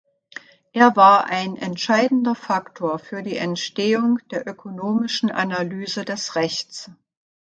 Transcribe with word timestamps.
Er 0.73 0.95
war 0.95 1.25
ein 1.25 1.57
entscheidender 1.57 2.33
Faktor 2.33 2.97
für 2.97 3.21
die 3.21 3.37
Entstehung 3.37 4.17
der 4.31 4.47
ökonomischen 4.47 5.29
Analyse 5.31 6.05
des 6.05 6.33
Rechts. 6.35 6.89